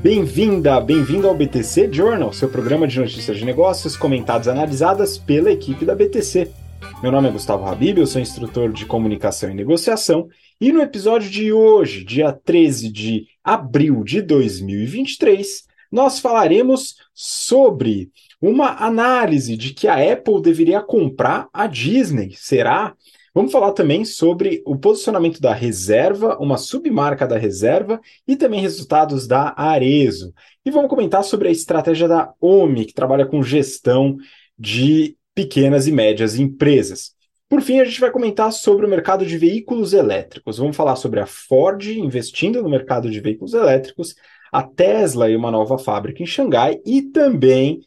[0.00, 5.50] Bem-vinda, bem-vindo ao BTC Journal, seu programa de notícias de negócios comentadas e analisadas pela
[5.50, 6.52] equipe da BTC.
[7.02, 10.28] Meu nome é Gustavo Habib, eu sou instrutor de comunicação e negociação,
[10.60, 18.84] e no episódio de hoje, dia 13 de abril de 2023, nós falaremos sobre uma
[18.84, 22.34] análise de que a Apple deveria comprar a Disney.
[22.36, 22.94] Será?
[23.34, 29.26] Vamos falar também sobre o posicionamento da reserva, uma submarca da reserva e também resultados
[29.26, 30.32] da Arezo.
[30.64, 34.16] E vamos comentar sobre a estratégia da OMI, que trabalha com gestão
[34.58, 37.14] de pequenas e médias empresas.
[37.48, 40.58] Por fim, a gente vai comentar sobre o mercado de veículos elétricos.
[40.58, 44.14] Vamos falar sobre a Ford investindo no mercado de veículos elétricos,
[44.52, 47.80] a Tesla e uma nova fábrica em Xangai e também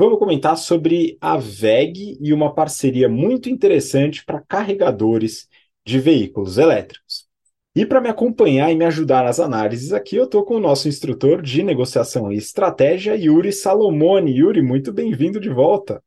[0.00, 5.48] Vamos comentar sobre a VEG e uma parceria muito interessante para carregadores
[5.84, 7.26] de veículos elétricos.
[7.74, 10.86] E para me acompanhar e me ajudar nas análises aqui, eu estou com o nosso
[10.86, 14.30] instrutor de negociação e estratégia, Yuri Salomone.
[14.30, 16.00] Yuri, muito bem-vindo de volta.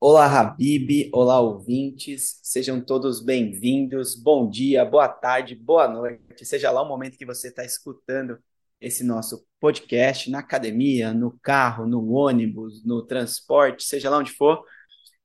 [0.00, 4.16] Olá, Habib, olá, ouvintes, sejam todos bem-vindos.
[4.16, 8.40] Bom dia, boa tarde, boa noite, seja lá o momento que você está escutando
[8.80, 14.64] esse nosso podcast na academia, no carro, no ônibus, no transporte, seja lá onde for.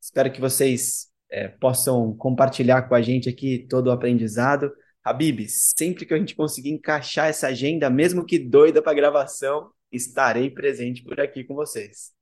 [0.01, 4.71] Espero que vocês é, possam compartilhar com a gente aqui todo o aprendizado.
[5.03, 10.49] Habib, sempre que a gente conseguir encaixar essa agenda, mesmo que doida para gravação, estarei
[10.49, 12.13] presente por aqui com vocês.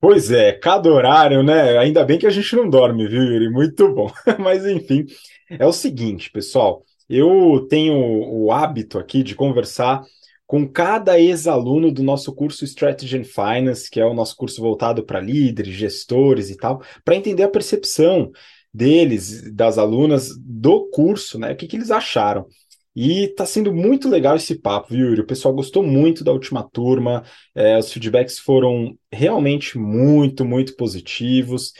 [0.00, 1.76] Pois é, cada horário, né?
[1.78, 3.50] Ainda bem que a gente não dorme, viu, Yuri?
[3.50, 4.10] Muito bom.
[4.40, 5.04] Mas enfim,
[5.48, 6.84] é o seguinte, pessoal.
[7.10, 10.00] Eu tenho o hábito aqui de conversar
[10.46, 15.04] com cada ex-aluno do nosso curso Strategy and Finance, que é o nosso curso voltado
[15.04, 18.30] para líderes, gestores e tal, para entender a percepção
[18.72, 21.52] deles, das alunas do curso, né?
[21.52, 22.46] O que, que eles acharam.
[22.94, 25.22] E está sendo muito legal esse papo, viu, Yuri?
[25.22, 27.24] O pessoal gostou muito da última turma,
[27.56, 31.72] é, os feedbacks foram realmente muito, muito positivos.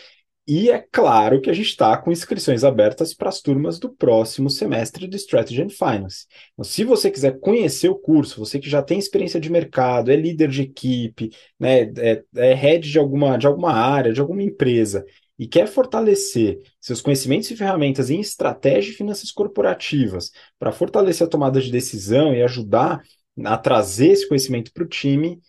[0.53, 4.51] E é claro que a gente está com inscrições abertas para as turmas do próximo
[4.51, 6.27] semestre do Strategy and Finance.
[6.55, 10.17] Então, se você quiser conhecer o curso, você que já tem experiência de mercado, é
[10.17, 15.05] líder de equipe, né, é, é head de alguma, de alguma área, de alguma empresa,
[15.39, 21.31] e quer fortalecer seus conhecimentos e ferramentas em estratégia e finanças corporativas para fortalecer a
[21.31, 23.01] tomada de decisão e ajudar
[23.45, 25.41] a trazer esse conhecimento para o time,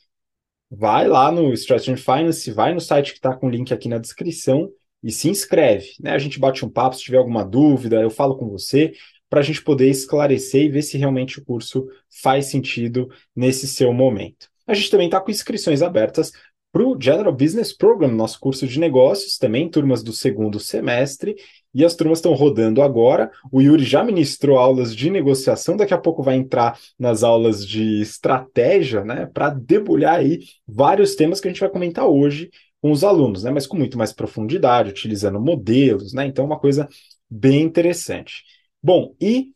[0.70, 3.90] vai lá no Strategy and Finance, vai no site que está com o link aqui
[3.90, 4.72] na descrição
[5.04, 6.12] e se inscreve, né?
[6.12, 8.94] A gente bate um papo, se tiver alguma dúvida, eu falo com você,
[9.30, 11.88] para a gente poder esclarecer e ver se realmente o curso
[12.22, 14.50] faz sentido nesse seu momento.
[14.68, 16.32] A gente também está com inscrições abertas
[16.72, 21.36] para o General Business Program, nosso curso de negócios, também turmas do segundo semestre,
[21.74, 23.30] e as turmas estão rodando agora.
[23.52, 28.02] O Yuri já ministrou aulas de negociação, daqui a pouco vai entrar nas aulas de
[28.02, 32.50] estratégia, né, para debulhar aí vários temas que a gente vai comentar hoje
[32.82, 33.52] com os alunos, né?
[33.52, 36.26] Mas com muito mais profundidade, utilizando modelos, né?
[36.26, 36.90] Então, uma coisa
[37.30, 38.44] bem interessante.
[38.84, 39.52] Bom, e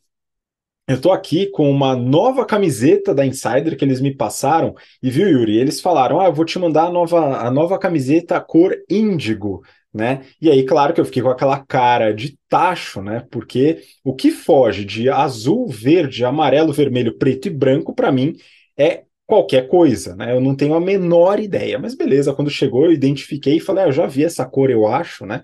[0.88, 5.28] eu estou aqui com uma nova camiseta da Insider que eles me passaram, e viu,
[5.28, 5.56] Yuri?
[5.58, 9.62] Eles falaram: ah, eu vou te mandar a nova, a nova camiseta cor índigo.
[9.92, 10.26] Né?
[10.40, 13.26] E aí, claro que eu fiquei com aquela cara de tacho, né?
[13.30, 18.36] Porque o que foge de azul, verde, amarelo, vermelho, preto e branco, para mim,
[18.76, 20.32] é qualquer coisa, né?
[20.32, 23.88] Eu não tenho a menor ideia, mas beleza, quando chegou eu identifiquei e falei, ah,
[23.88, 25.42] eu já vi essa cor, eu acho, né?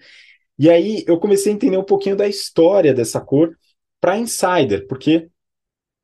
[0.59, 3.57] E aí eu comecei a entender um pouquinho da história dessa cor
[4.01, 5.29] para Insider, porque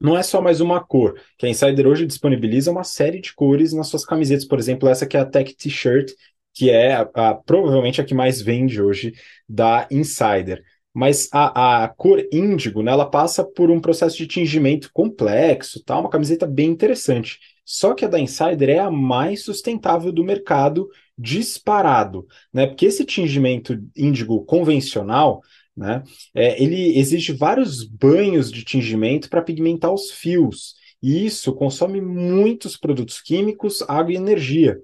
[0.00, 3.72] não é só mais uma cor, que a Insider hoje disponibiliza uma série de cores
[3.72, 6.12] nas suas camisetas, por exemplo, essa que é a Tech T-shirt,
[6.55, 9.12] que é a, a, provavelmente a que mais vende hoje
[9.49, 10.62] da Insider.
[10.94, 15.99] Mas a, a cor índigo, né, ela passa por um processo de tingimento complexo, tá?
[15.99, 17.38] Uma camiseta bem interessante.
[17.71, 22.67] Só que a da Insider é a mais sustentável do mercado, disparado, né?
[22.67, 25.43] Porque esse tingimento índigo convencional,
[25.77, 26.03] né,
[26.34, 30.76] é, ele exige vários banhos de tingimento para pigmentar os fios.
[31.03, 34.81] E isso consome muitos produtos químicos, água e energia.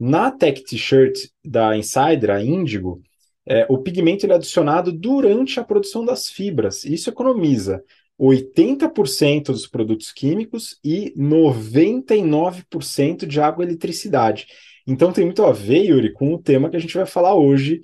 [0.00, 3.02] Na Tech T-shirt da Insider, a Índigo,
[3.46, 6.84] é, o pigmento é adicionado durante a produção das fibras.
[6.86, 7.84] Isso economiza
[8.18, 14.46] 80% dos produtos químicos e 99% de água e eletricidade.
[14.86, 17.80] Então tem muito a ver, Yuri, com o tema que a gente vai falar hoje,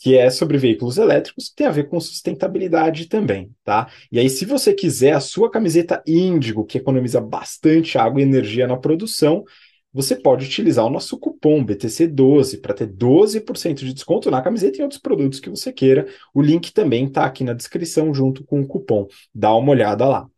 [0.00, 3.90] que é sobre veículos elétricos, que tem a ver com sustentabilidade também, tá?
[4.10, 8.66] E aí, se você quiser a sua camiseta Índigo, que economiza bastante água e energia
[8.66, 9.44] na produção,
[9.92, 14.82] você pode utilizar o nosso cupom BTC12 para ter 12% de desconto na camiseta e
[14.82, 16.06] outros produtos que você queira.
[16.32, 19.08] O link também está aqui na descrição junto com o cupom.
[19.34, 20.28] Dá uma olhada lá.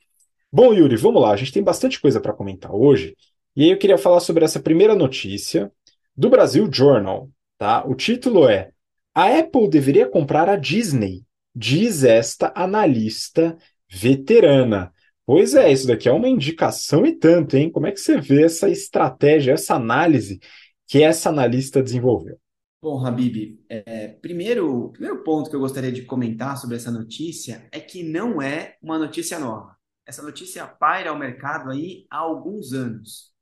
[0.50, 1.32] Bom, Yuri, vamos lá.
[1.32, 3.14] A gente tem bastante coisa para comentar hoje.
[3.54, 5.70] E aí eu queria falar sobre essa primeira notícia
[6.16, 7.28] do Brasil Journal,
[7.58, 7.86] tá?
[7.86, 8.70] O título é:
[9.14, 11.24] A Apple deveria comprar a Disney,
[11.54, 13.56] diz esta analista
[13.90, 14.92] veterana.
[15.24, 17.70] Pois é, isso daqui é uma indicação e tanto, hein?
[17.70, 20.40] Como é que você vê essa estratégia, essa análise
[20.86, 22.38] que essa analista desenvolveu?
[22.82, 27.78] Bom, Habib, é, primeiro, primeiro ponto que eu gostaria de comentar sobre essa notícia é
[27.78, 29.76] que não é uma notícia nova.
[30.04, 33.32] Essa notícia paira ao mercado aí há alguns anos.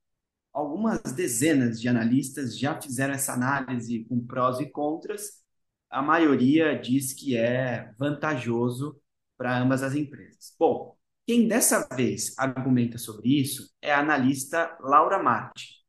[0.53, 5.41] Algumas dezenas de analistas já fizeram essa análise com prós e contras.
[5.89, 9.01] A maioria diz que é vantajoso
[9.39, 10.55] para ambas as empresas.
[10.59, 15.81] Bom, quem dessa vez argumenta sobre isso é a analista Laura Marti.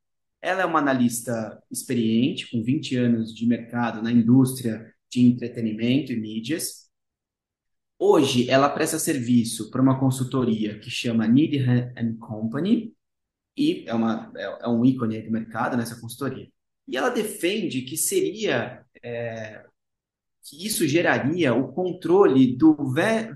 [0.41, 6.19] Ela é uma analista experiente, com 20 anos de mercado na indústria de entretenimento e
[6.19, 6.89] mídias.
[7.99, 12.95] Hoje, ela presta serviço para uma consultoria que chama Needham Company,
[13.55, 16.47] e é, uma, é, é um ícone do mercado nessa consultoria.
[16.87, 19.63] E ela defende que seria é,
[20.43, 22.75] que isso geraria o controle do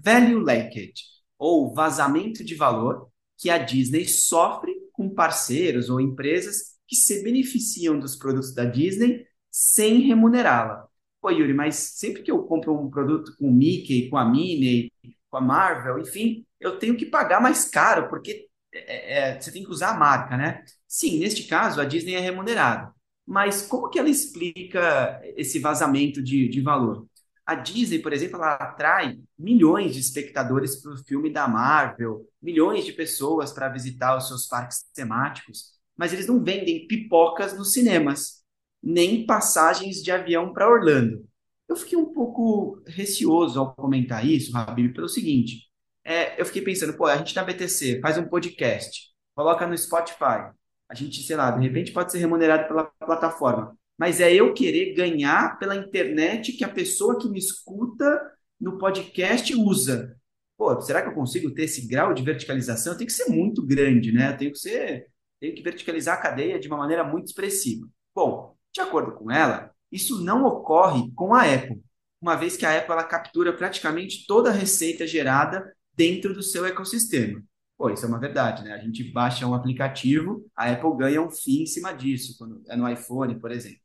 [0.04, 6.96] value leakage, ou vazamento de valor, que a Disney sofre com parceiros ou empresas que
[6.96, 10.88] se beneficiam dos produtos da Disney sem remunerá-la.
[11.22, 14.92] Pô, Yuri, mas sempre que eu compro um produto com o Mickey, com a Minnie,
[15.30, 19.64] com a Marvel, enfim, eu tenho que pagar mais caro, porque é, é, você tem
[19.64, 20.64] que usar a marca, né?
[20.88, 22.94] Sim, neste caso, a Disney é remunerada.
[23.26, 27.08] Mas como que ela explica esse vazamento de, de valor?
[27.46, 32.86] A Disney, por exemplo, ela atrai milhões de espectadores para o filme da Marvel, milhões
[32.86, 38.44] de pessoas para visitar os seus parques temáticos mas eles não vendem pipocas nos cinemas,
[38.84, 41.26] nem passagens de avião para Orlando.
[41.68, 45.68] Eu fiquei um pouco receoso ao comentar isso, Habib, pelo seguinte:
[46.04, 50.52] é, eu fiquei pensando, pô, a gente na BTC faz um podcast, coloca no Spotify,
[50.88, 54.94] a gente, sei lá, de repente pode ser remunerado pela plataforma, mas é eu querer
[54.94, 58.22] ganhar pela internet que a pessoa que me escuta
[58.60, 60.16] no podcast usa.
[60.58, 62.98] Pô, será que eu consigo ter esse grau de verticalização?
[62.98, 64.34] Tem que ser muito grande, né?
[64.34, 65.08] Tem que ser
[65.40, 67.88] tenho que verticalizar a cadeia de uma maneira muito expressiva.
[68.14, 71.82] Bom, de acordo com ela, isso não ocorre com a Apple,
[72.22, 76.66] uma vez que a Apple ela captura praticamente toda a receita gerada dentro do seu
[76.66, 77.44] ecossistema.
[77.78, 78.74] Pô, isso é uma verdade, né?
[78.74, 82.76] A gente baixa um aplicativo, a Apple ganha um FII em cima disso, quando é
[82.76, 83.85] no iPhone, por exemplo.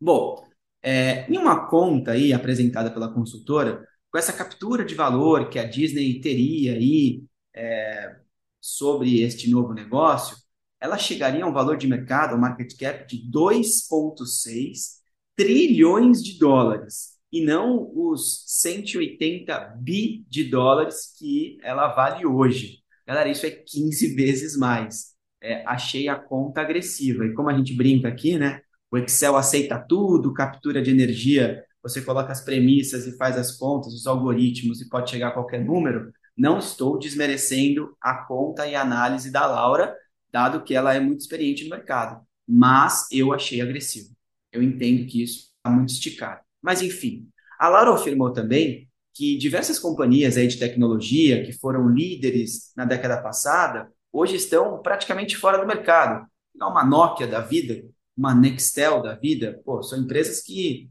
[0.00, 0.44] Bom,
[0.82, 5.64] é, em uma conta aí apresentada pela consultora, com essa captura de valor que a
[5.64, 8.16] Disney teria aí é,
[8.60, 10.36] sobre este novo negócio,
[10.80, 15.00] ela chegaria a um valor de mercado, um market cap de 2,6
[15.34, 22.82] trilhões de dólares, e não os 180 bi de dólares que ela vale hoje.
[23.06, 25.14] Galera, isso é 15 vezes mais.
[25.42, 27.24] É, achei a conta agressiva.
[27.26, 28.60] E como a gente brinca aqui, né?
[28.96, 33.92] O Excel aceita tudo, captura de energia, você coloca as premissas e faz as contas,
[33.92, 36.10] os algoritmos e pode chegar a qualquer número.
[36.34, 39.94] Não estou desmerecendo a conta e a análise da Laura,
[40.32, 42.24] dado que ela é muito experiente no mercado.
[42.48, 44.16] Mas eu achei agressivo.
[44.50, 46.40] Eu entendo que isso está muito esticado.
[46.62, 47.28] Mas, enfim,
[47.58, 53.20] a Laura afirmou também que diversas companhias aí de tecnologia que foram líderes na década
[53.20, 56.26] passada, hoje estão praticamente fora do mercado.
[56.58, 57.84] Uma Nokia da vida,
[58.16, 60.88] uma Nextel da vida, pô, são empresas que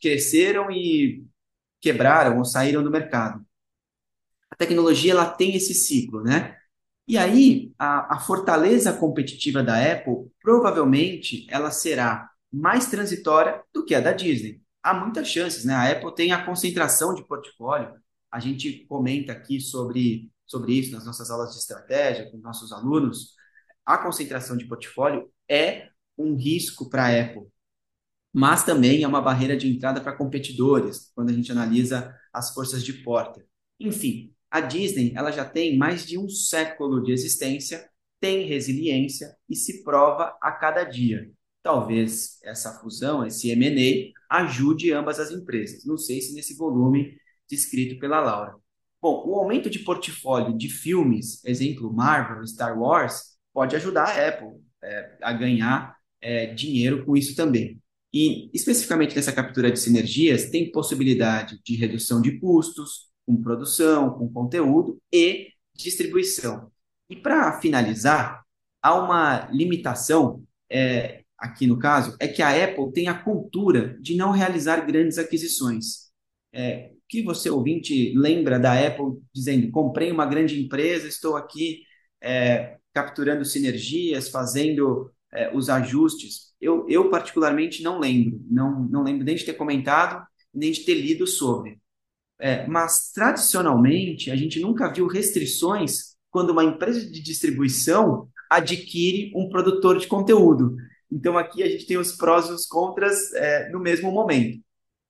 [0.00, 1.24] cresceram e
[1.80, 3.44] quebraram ou saíram do mercado.
[4.50, 6.56] A tecnologia ela tem esse ciclo, né?
[7.06, 13.94] E aí, a, a fortaleza competitiva da Apple, provavelmente, ela será mais transitória do que
[13.94, 14.60] a da Disney.
[14.82, 15.74] Há muitas chances, né?
[15.74, 17.94] A Apple tem a concentração de portfólio.
[18.30, 23.34] A gente comenta aqui sobre, sobre isso nas nossas aulas de estratégia com nossos alunos.
[23.84, 25.88] A concentração de portfólio é
[26.18, 27.46] um risco para a Apple,
[28.32, 32.84] mas também é uma barreira de entrada para competidores, quando a gente analisa as forças
[32.84, 33.44] de porta.
[33.80, 37.88] Enfim, a Disney ela já tem mais de um século de existência,
[38.20, 41.30] tem resiliência e se prova a cada dia.
[41.62, 45.84] Talvez essa fusão, esse M&A, ajude ambas as empresas.
[45.84, 47.16] Não sei se nesse volume
[47.48, 48.54] descrito pela Laura.
[49.00, 54.60] Bom, o aumento de portfólio de filmes, exemplo Marvel, Star Wars, pode ajudar a Apple
[54.82, 57.80] é, a ganhar é, dinheiro com isso também.
[58.12, 64.32] E especificamente nessa captura de sinergias, tem possibilidade de redução de custos, com produção, com
[64.32, 66.70] conteúdo e distribuição.
[67.10, 68.42] E para finalizar,
[68.82, 74.16] há uma limitação, é, aqui no caso, é que a Apple tem a cultura de
[74.16, 76.08] não realizar grandes aquisições.
[76.52, 81.82] É, que você, ouvinte, lembra da Apple dizendo: comprei uma grande empresa, estou aqui
[82.22, 86.52] é, capturando sinergias, fazendo é, os ajustes?
[86.60, 88.40] Eu, eu, particularmente, não lembro.
[88.50, 91.78] Não, não lembro nem de ter comentado, nem de ter lido sobre.
[92.40, 99.48] É, mas, tradicionalmente, a gente nunca viu restrições quando uma empresa de distribuição adquire um
[99.48, 100.76] produtor de conteúdo.
[101.10, 104.60] Então, aqui a gente tem os prós e os contras é, no mesmo momento.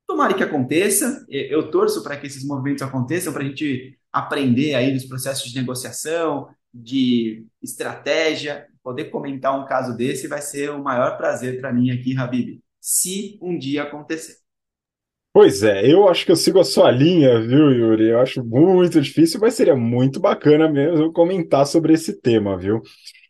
[0.06, 4.92] Tomara que aconteça, eu torço para que esses movimentos aconteçam, para a gente aprender aí
[4.92, 11.16] dos processos de negociação, de estratégia, poder comentar um caso desse vai ser o maior
[11.16, 14.36] prazer para mim aqui, Habib, se um dia acontecer.
[15.32, 18.08] Pois é, eu acho que eu sigo a sua linha, viu, Yuri?
[18.08, 22.82] Eu acho muito difícil, mas seria muito bacana mesmo comentar sobre esse tema, viu?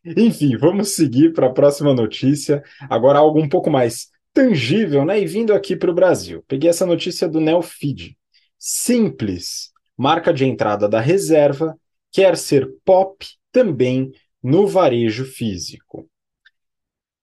[0.04, 2.62] Enfim, vamos seguir para a próxima notícia.
[2.88, 5.21] Agora, algo um pouco mais tangível, né?
[5.21, 6.42] E vindo aqui para o Brasil.
[6.47, 8.16] Peguei essa notícia do Neofeed.
[8.59, 11.76] Simples, marca de entrada da reserva,
[12.12, 14.12] quer ser pop também
[14.43, 16.09] no varejo físico.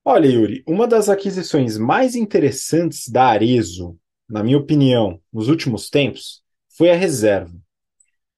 [0.03, 3.97] Olha, Yuri, uma das aquisições mais interessantes da Arezo,
[4.29, 6.43] na minha opinião, nos últimos tempos,
[6.77, 7.57] foi a reserva.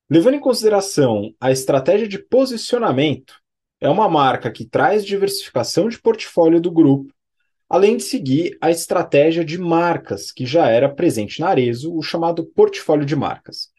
[0.09, 3.35] Levando em consideração a estratégia de posicionamento,
[3.81, 7.13] é uma marca que traz diversificação de portfólio do grupo,
[7.69, 12.45] além de seguir a estratégia de marcas que já era presente na Arezo, o chamado
[12.45, 13.69] portfólio de marcas.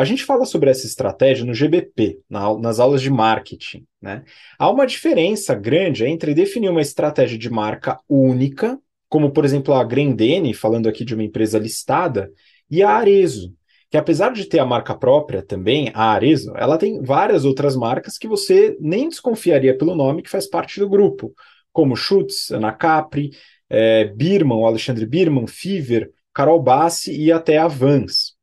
[0.00, 3.84] A gente fala sobre essa estratégia no GBP, na, nas aulas de marketing.
[4.00, 4.24] Né?
[4.58, 8.78] Há uma diferença grande entre definir uma estratégia de marca única,
[9.10, 12.32] como por exemplo a Grendene, falando aqui de uma empresa listada,
[12.70, 13.52] e a Arezo,
[13.90, 18.16] que apesar de ter a marca própria também, a Arezo, ela tem várias outras marcas
[18.16, 21.34] que você nem desconfiaria pelo nome que faz parte do grupo,
[21.74, 23.32] como Schutz, Ana Capri,
[23.68, 28.39] é, Birman, Alexandre Birman, Fiver, Carol Bassi e até a Vans.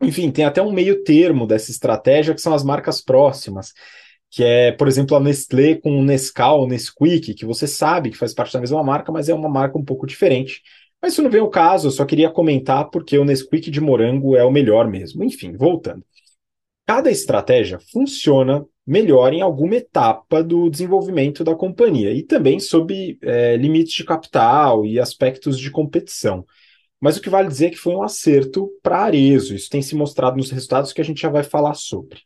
[0.00, 3.72] Enfim, tem até um meio termo dessa estratégia que são as marcas próximas,
[4.30, 8.18] que é, por exemplo, a Nestlé com o Nescau, o Nesquik, que você sabe que
[8.18, 10.62] faz parte da mesma marca, mas é uma marca um pouco diferente.
[11.00, 14.36] Mas isso não vem ao caso, eu só queria comentar porque o Nesquik de morango
[14.36, 15.24] é o melhor mesmo.
[15.24, 16.04] Enfim, voltando.
[16.86, 23.56] Cada estratégia funciona melhor em alguma etapa do desenvolvimento da companhia e também sob é,
[23.56, 26.46] limites de capital e aspectos de competição.
[27.00, 29.54] Mas o que vale dizer é que foi um acerto para Arezo.
[29.54, 32.20] Isso tem se mostrado nos resultados que a gente já vai falar sobre.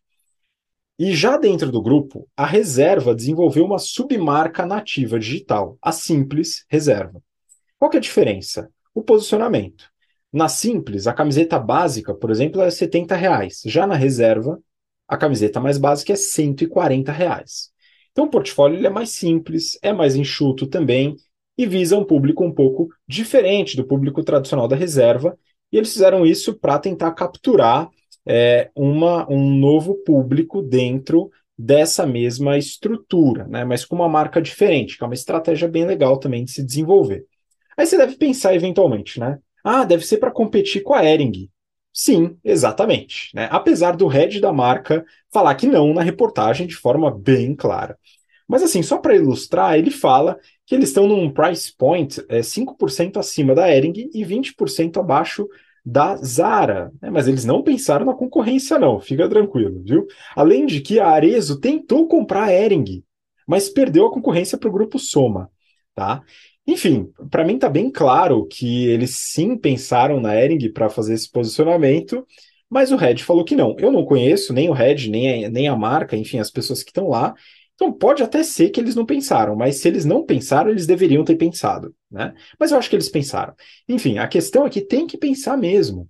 [0.98, 7.22] E já dentro do grupo, a Reserva desenvolveu uma submarca nativa digital, a Simples Reserva.
[7.78, 8.70] Qual é a diferença?
[8.94, 9.90] O posicionamento.
[10.32, 13.62] Na Simples, a camiseta básica, por exemplo, é 70 reais.
[13.64, 14.62] Já na Reserva,
[15.08, 17.70] a camiseta mais básica é 140 reais.
[18.12, 21.16] Então o portfólio é mais simples, é mais enxuto também
[21.60, 25.38] e visa um público um pouco diferente do público tradicional da reserva.
[25.70, 27.90] E eles fizeram isso para tentar capturar
[28.26, 33.62] é, uma, um novo público dentro dessa mesma estrutura, né?
[33.62, 37.26] mas com uma marca diferente, que é uma estratégia bem legal também de se desenvolver.
[37.76, 39.38] Aí você deve pensar eventualmente, né?
[39.62, 41.50] Ah, deve ser para competir com a Ering.
[41.92, 43.28] Sim, exatamente.
[43.34, 43.48] Né?
[43.50, 47.98] Apesar do head da marca falar que não na reportagem de forma bem clara.
[48.50, 50.36] Mas assim, só para ilustrar, ele fala
[50.70, 55.48] que eles estão num price point é, 5% acima da Ering e 20% abaixo
[55.84, 56.92] da Zara.
[57.02, 57.10] Né?
[57.10, 60.06] Mas eles não pensaram na concorrência, não, fica tranquilo, viu?
[60.32, 63.02] Além de que a Arezo tentou comprar a Ering,
[63.48, 65.50] mas perdeu a concorrência para o grupo Soma.
[65.92, 66.22] Tá?
[66.64, 71.28] Enfim, para mim está bem claro que eles sim pensaram na Ering para fazer esse
[71.28, 72.24] posicionamento,
[72.68, 73.74] mas o Red falou que não.
[73.76, 76.90] Eu não conheço nem o Red, nem a, nem a marca, enfim, as pessoas que
[76.90, 77.34] estão lá,
[77.80, 81.24] então pode até ser que eles não pensaram, mas se eles não pensaram, eles deveriam
[81.24, 82.34] ter pensado, né?
[82.58, 83.54] Mas eu acho que eles pensaram.
[83.88, 86.06] Enfim, a questão é que tem que pensar mesmo.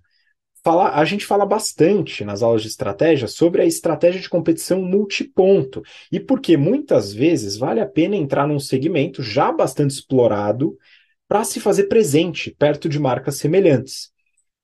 [0.61, 5.81] Fala, a gente fala bastante nas aulas de estratégia sobre a estratégia de competição multiponto
[6.11, 10.77] e porque muitas vezes vale a pena entrar num segmento já bastante explorado
[11.25, 14.10] para se fazer presente perto de marcas semelhantes.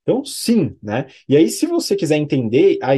[0.08, 1.08] Então, sim, né?
[1.28, 2.92] E aí, se você quiser entender a,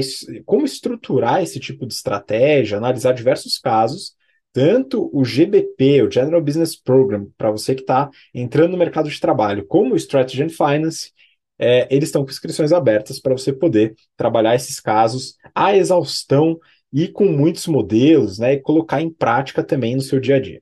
[0.45, 4.13] como estruturar esse tipo de estratégia, analisar diversos casos,
[4.53, 9.19] tanto o GBP, o General Business Program, para você que está entrando no mercado de
[9.19, 11.11] trabalho, como o Strategy and Finance,
[11.57, 16.59] é, eles estão com inscrições abertas para você poder trabalhar esses casos à exaustão
[16.93, 18.53] e com muitos modelos, né?
[18.53, 20.61] E colocar em prática também no seu dia a dia.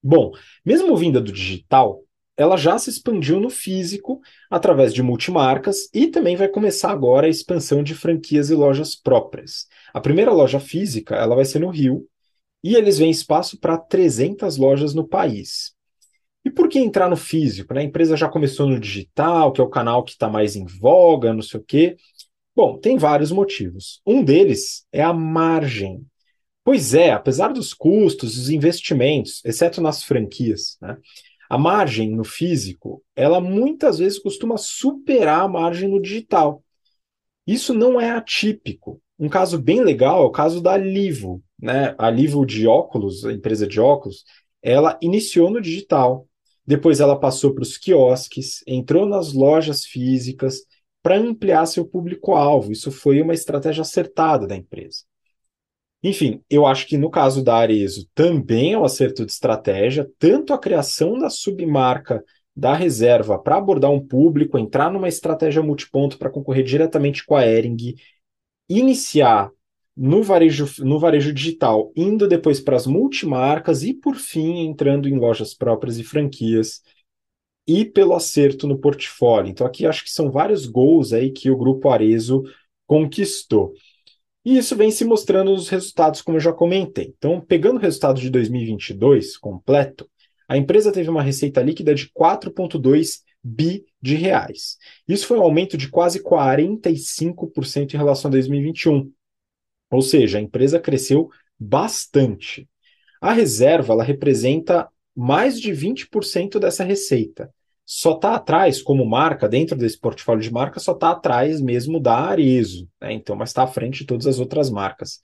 [0.00, 0.30] Bom,
[0.64, 2.04] mesmo vinda do digital,
[2.40, 4.18] ela já se expandiu no físico
[4.48, 9.66] através de multimarcas e também vai começar agora a expansão de franquias e lojas próprias.
[9.92, 12.06] A primeira loja física ela vai ser no Rio
[12.64, 15.72] e eles veem espaço para 300 lojas no país.
[16.42, 17.74] E por que entrar no físico?
[17.74, 17.82] Né?
[17.82, 21.34] A empresa já começou no digital, que é o canal que está mais em voga,
[21.34, 21.98] não sei o quê.
[22.56, 24.00] Bom, tem vários motivos.
[24.06, 26.06] Um deles é a margem.
[26.64, 30.96] Pois é, apesar dos custos, dos investimentos, exceto nas franquias, né?
[31.50, 36.62] A margem no físico, ela muitas vezes costuma superar a margem no digital.
[37.44, 39.02] Isso não é atípico.
[39.18, 41.92] Um caso bem legal é o caso da Livo, né?
[41.98, 44.22] A Livo de óculos, a empresa de óculos,
[44.62, 46.28] ela iniciou no digital,
[46.64, 50.60] depois ela passou para os quiosques, entrou nas lojas físicas
[51.02, 52.70] para ampliar seu público-alvo.
[52.70, 55.02] Isso foi uma estratégia acertada da empresa.
[56.02, 60.52] Enfim, eu acho que no caso da Arezo também é um acerto de estratégia, tanto
[60.54, 62.24] a criação da submarca
[62.56, 67.46] da reserva para abordar um público, entrar numa estratégia multiponto para concorrer diretamente com a
[67.46, 67.94] Ering,
[68.68, 69.50] iniciar
[69.96, 75.18] no varejo, no varejo digital, indo depois para as multimarcas e, por fim, entrando em
[75.18, 76.82] lojas próprias e franquias,
[77.66, 79.50] e pelo acerto no portfólio.
[79.50, 82.42] Então, aqui acho que são vários gols aí que o grupo Arezo
[82.86, 83.74] conquistou.
[84.44, 87.12] E isso vem se mostrando nos resultados, como eu já comentei.
[87.16, 90.08] Então, pegando o resultado de 2022 completo,
[90.48, 94.76] a empresa teve uma receita líquida de 4,2 bi de reais.
[95.06, 99.12] Isso foi um aumento de quase 45% em relação a 2021.
[99.90, 101.28] Ou seja, a empresa cresceu
[101.58, 102.68] bastante.
[103.20, 107.52] A reserva ela representa mais de 20% dessa receita
[107.92, 112.14] só está atrás, como marca, dentro desse portfólio de marca, só está atrás mesmo da
[112.14, 113.12] Arezo, né?
[113.12, 115.18] então, mas está à frente de todas as outras marcas.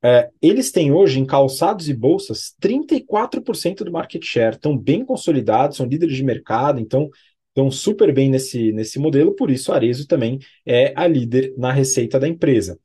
[0.00, 5.78] É, eles têm hoje em calçados e bolsas 34% do market share, estão bem consolidados,
[5.78, 7.10] são líderes de mercado, então
[7.48, 11.72] estão super bem nesse, nesse modelo, por isso a Arezo também é a líder na
[11.72, 12.78] receita da empresa.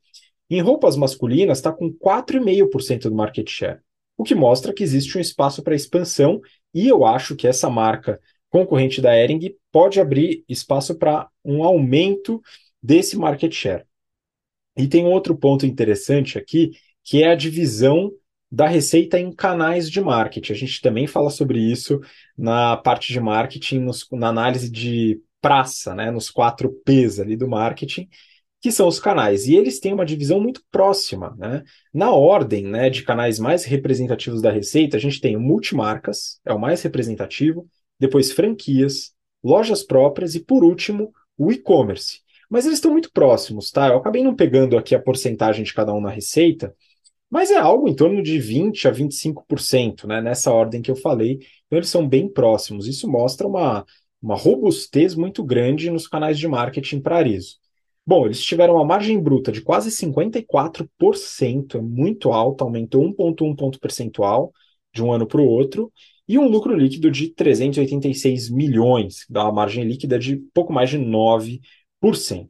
[0.50, 3.78] Em roupas masculinas, está com 4,5% do market share,
[4.16, 6.40] o que mostra que existe um espaço para expansão,
[6.74, 8.18] e eu acho que essa marca
[8.54, 12.40] concorrente da Ering pode abrir espaço para um aumento
[12.80, 13.84] desse market share.
[14.76, 16.70] E tem outro ponto interessante aqui,
[17.02, 18.12] que é a divisão
[18.48, 20.52] da receita em canais de marketing.
[20.52, 22.00] A gente também fala sobre isso
[22.38, 27.48] na parte de marketing, nos, na análise de praça, né, nos quatro P's ali do
[27.48, 28.08] marketing,
[28.60, 29.48] que são os canais.
[29.48, 31.34] E eles têm uma divisão muito próxima.
[31.36, 31.64] Né?
[31.92, 36.52] Na ordem né, de canais mais representativos da receita, a gente tem o multimarcas, é
[36.54, 42.20] o mais representativo, depois franquias, lojas próprias e, por último, o e-commerce.
[42.48, 43.88] Mas eles estão muito próximos, tá?
[43.88, 46.74] Eu acabei não pegando aqui a porcentagem de cada um na receita,
[47.30, 50.20] mas é algo em torno de 20% a 25%, né?
[50.20, 51.40] Nessa ordem que eu falei.
[51.66, 52.86] Então, eles são bem próximos.
[52.86, 53.84] Isso mostra uma,
[54.22, 57.56] uma robustez muito grande nos canais de marketing para Arizo.
[58.06, 63.80] Bom, eles tiveram uma margem bruta de quase 54%, é muito alta, aumentou 1,1 ponto
[63.80, 64.52] percentual
[64.92, 65.90] de um ano para o outro,
[66.26, 70.90] e um lucro líquido de 386 milhões, que dá uma margem líquida de pouco mais
[70.90, 71.60] de 9%.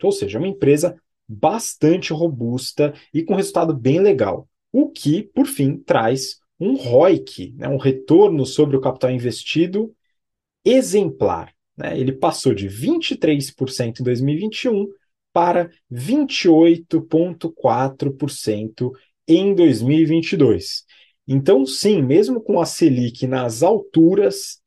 [0.04, 0.96] Ou seja, uma empresa
[1.28, 4.48] bastante robusta e com resultado bem legal.
[4.72, 9.94] O que, por fim, traz um ROIC, né, um retorno sobre o capital investido
[10.64, 11.52] exemplar.
[11.76, 11.98] Né?
[11.98, 14.86] Ele passou de 23% em 2021
[15.32, 18.92] para 28,4%
[19.26, 20.84] em 2022.
[21.26, 24.60] Então, sim, mesmo com a Selic nas alturas,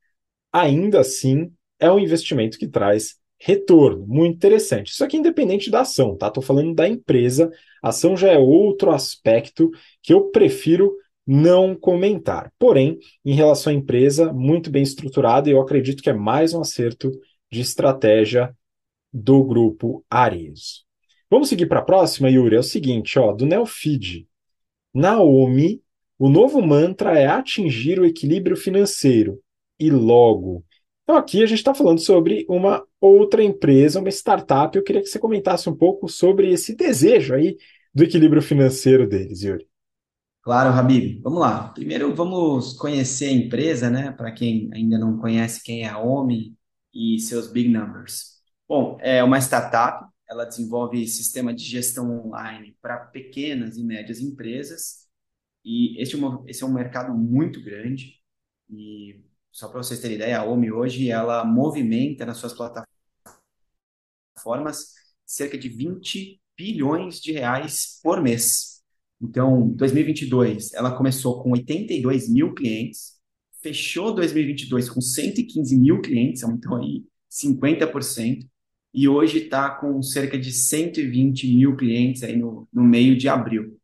[0.52, 4.06] ainda assim é um investimento que traz retorno.
[4.08, 4.92] Muito interessante.
[4.92, 6.28] Isso aqui é independente da ação, tá?
[6.28, 7.52] Estou falando da empresa.
[7.84, 9.70] A ação já é outro aspecto
[10.02, 12.52] que eu prefiro não comentar.
[12.58, 17.12] Porém, em relação à empresa, muito bem estruturada, eu acredito que é mais um acerto
[17.52, 18.56] de estratégia
[19.14, 20.86] do grupo Ares.
[21.30, 22.56] Vamos seguir para a próxima, Yuri?
[22.56, 24.26] É o seguinte, ó, do Neofeed.
[24.94, 25.82] Naomi
[26.20, 29.40] o novo mantra é atingir o equilíbrio financeiro
[29.80, 30.66] e logo.
[31.04, 34.76] Então, aqui a gente está falando sobre uma outra empresa, uma startup.
[34.76, 37.58] Eu queria que você comentasse um pouco sobre esse desejo aí
[37.94, 39.68] do equilíbrio financeiro deles, Yuri.
[40.42, 41.22] Claro, Habib.
[41.22, 41.70] Vamos lá.
[41.70, 44.12] Primeiro vamos conhecer a empresa, né?
[44.12, 46.56] Para quem ainda não conhece quem é a OMI
[46.94, 48.38] e seus big numbers.
[48.68, 55.07] Bom, é uma startup, ela desenvolve sistema de gestão online para pequenas e médias empresas
[55.68, 58.16] e esse, é esse é um mercado muito grande.
[58.70, 62.88] E só para vocês terem ideia, a OMI hoje ela movimenta nas suas plataformas
[65.26, 68.82] cerca de 20 bilhões de reais por mês.
[69.22, 73.18] Então, 2022, ela começou com 82 mil clientes,
[73.62, 78.48] fechou 2022 com 115 mil clientes, aumentou aí 50%,
[78.94, 83.77] e hoje está com cerca de 120 mil clientes aí no, no meio de abril.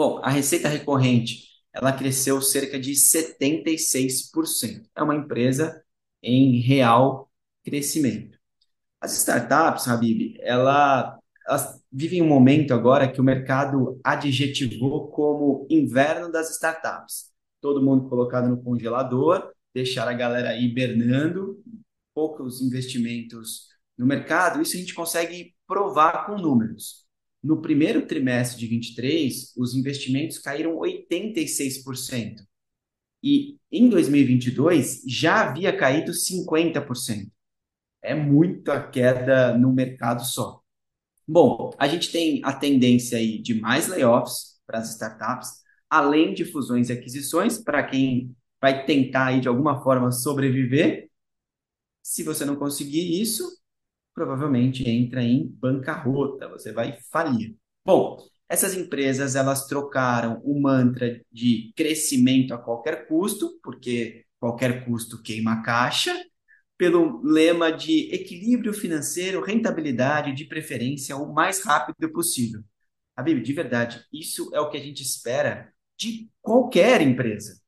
[0.00, 4.88] Bom, a receita recorrente ela cresceu cerca de 76%.
[4.96, 5.84] É uma empresa
[6.22, 7.30] em real
[7.62, 8.38] crescimento.
[8.98, 16.32] As startups, Habib, ela, elas vivem um momento agora que o mercado adjetivou como inverno
[16.32, 17.30] das startups.
[17.60, 21.62] Todo mundo colocado no congelador, deixar a galera hibernando,
[22.14, 23.66] poucos investimentos
[23.98, 24.62] no mercado.
[24.62, 27.09] Isso a gente consegue provar com números.
[27.42, 32.42] No primeiro trimestre de 23, os investimentos caíram 86%.
[33.22, 37.30] E em 2022 já havia caído 50%.
[38.02, 40.60] É muita queda no mercado só.
[41.26, 45.50] Bom, a gente tem a tendência aí de mais layoffs para as startups,
[45.88, 51.08] além de fusões e aquisições, para quem vai tentar aí de alguma forma sobreviver.
[52.02, 53.59] Se você não conseguir isso,
[54.20, 57.56] provavelmente entra em bancarrota, você vai falir.
[57.82, 65.22] Bom, essas empresas elas trocaram o mantra de crescimento a qualquer custo, porque qualquer custo
[65.22, 66.14] queima caixa,
[66.76, 72.62] pelo lema de equilíbrio financeiro, rentabilidade, de preferência o mais rápido possível.
[73.16, 77.59] Habib, de verdade, isso é o que a gente espera de qualquer empresa.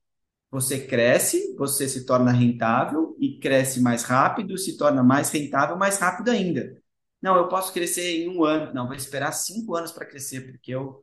[0.53, 5.99] Você cresce, você se torna rentável e cresce mais rápido, se torna mais rentável mais
[5.99, 6.77] rápido ainda.
[7.23, 8.75] Não, eu posso crescer em um ano.
[8.75, 11.03] Não, vou esperar cinco anos para crescer, porque eu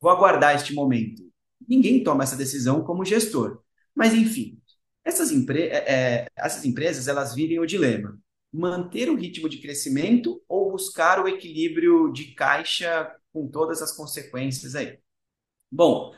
[0.00, 1.22] vou aguardar este momento.
[1.68, 3.62] Ninguém toma essa decisão como gestor.
[3.94, 4.60] Mas, enfim,
[5.04, 8.18] essas, empre é, é essas empresas elas vivem o dilema:
[8.52, 14.74] manter o ritmo de crescimento ou buscar o equilíbrio de caixa com todas as consequências
[14.74, 14.98] aí.
[15.70, 16.14] Bom,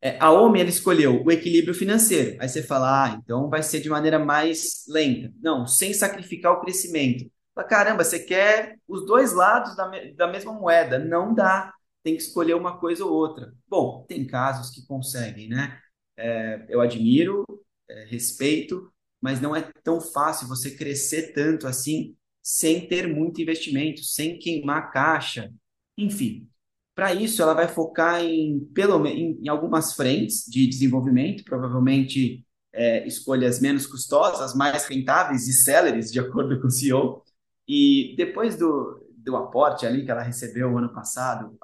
[0.00, 2.36] é, a OMI ela escolheu o equilíbrio financeiro.
[2.40, 5.32] Aí você fala, ah, então vai ser de maneira mais lenta.
[5.40, 7.30] Não, sem sacrificar o crescimento.
[7.54, 10.98] Fala, caramba, você quer os dois lados da, da mesma moeda.
[10.98, 11.72] Não dá.
[12.02, 13.52] Tem que escolher uma coisa ou outra.
[13.68, 15.80] Bom, tem casos que conseguem, né?
[16.16, 17.44] É, eu admiro,
[17.88, 24.04] é, respeito, mas não é tão fácil você crescer tanto assim sem ter muito investimento,
[24.04, 25.52] sem queimar caixa.
[25.98, 26.48] Enfim,
[26.96, 33.06] para isso, ela vai focar em, pelo, em, em algumas frentes de desenvolvimento, provavelmente é,
[33.06, 37.22] escolhas menos custosas, mais rentáveis e céleres, de acordo com o CEO.
[37.68, 41.54] E depois do, do aporte ali que ela recebeu ano passado,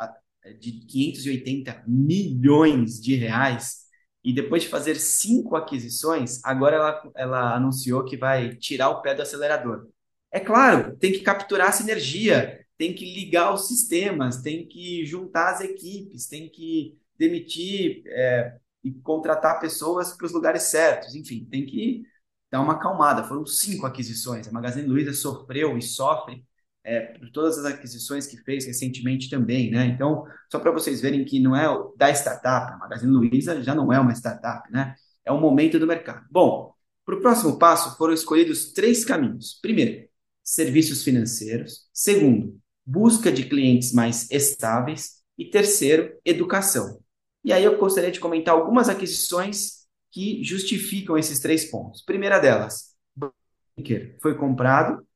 [0.60, 3.82] de 580 milhões de reais,
[4.22, 9.14] e depois de fazer cinco aquisições, agora ela, ela anunciou que vai tirar o pé
[9.14, 9.86] do acelerador.
[10.30, 15.52] É claro, tem que capturar a sinergia, tem que ligar os sistemas, tem que juntar
[15.52, 21.64] as equipes, tem que demitir é, e contratar pessoas para os lugares certos, enfim, tem
[21.64, 22.02] que
[22.50, 23.22] dar uma acalmada.
[23.22, 24.48] Foram cinco aquisições.
[24.48, 26.44] A Magazine Luiza sofreu e sofre
[26.82, 29.86] é, por todas as aquisições que fez recentemente também, né?
[29.86, 33.92] Então, só para vocês verem que não é da startup, a Magazine Luiza já não
[33.92, 34.96] é uma startup, né?
[35.24, 36.26] É um momento do mercado.
[36.28, 36.74] Bom,
[37.06, 39.56] para o próximo passo foram escolhidos três caminhos.
[39.62, 40.08] Primeiro,
[40.42, 41.88] serviços financeiros.
[41.92, 47.00] Segundo, busca de clientes mais estáveis e terceiro, educação.
[47.44, 52.02] E aí eu gostaria de comentar algumas aquisições que justificam esses três pontos.
[52.02, 55.06] Primeira delas, Banker foi comprado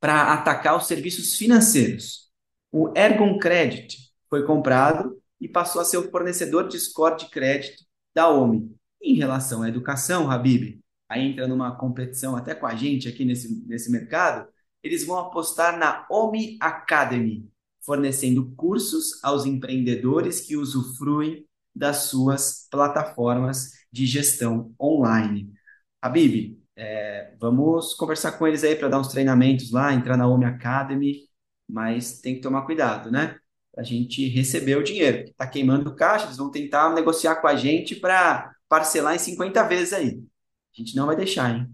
[0.00, 2.30] para atacar os serviços financeiros.
[2.72, 7.84] O Ergon Credit foi comprado e passou a ser o fornecedor de score de crédito
[8.14, 8.74] da OMI.
[9.00, 13.62] Em relação à educação, Habib, aí entra numa competição até com a gente aqui nesse,
[13.66, 14.48] nesse mercado,
[14.82, 17.48] eles vão apostar na OMI Academy,
[17.84, 25.52] fornecendo cursos aos empreendedores que usufruem das suas plataformas de gestão online.
[26.00, 30.46] Habib, é, vamos conversar com eles aí para dar uns treinamentos lá, entrar na OMI
[30.46, 31.28] Academy,
[31.68, 33.38] mas tem que tomar cuidado, né?
[33.76, 37.96] A gente receber o dinheiro, está queimando caixa, eles vão tentar negociar com a gente
[37.96, 40.22] para parcelar em 50 vezes aí.
[40.74, 41.68] A gente não vai deixar, hein?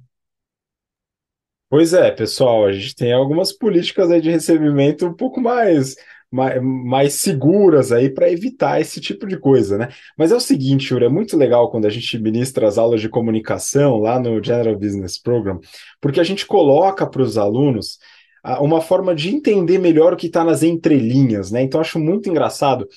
[1.70, 5.96] Pois é, pessoal, a gente tem algumas políticas aí de recebimento um pouco mais,
[6.31, 9.88] mais, mais seguras aí para evitar esse tipo de coisa, né?
[10.16, 13.09] Mas é o seguinte, Yuri, é muito legal quando a gente ministra as aulas de
[13.11, 15.61] comunicação lá no General Business Program,
[16.00, 17.98] porque a gente coloca para os alunos
[18.42, 21.61] ah, uma forma de entender melhor o que está nas entrelinhas, né?
[21.62, 22.88] Então acho muito engraçado